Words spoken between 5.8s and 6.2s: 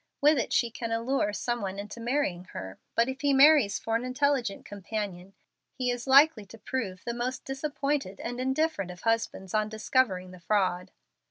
is